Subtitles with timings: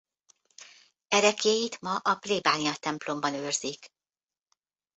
[1.07, 3.89] Ereklyéit ma a plébániatemplomban őrzik.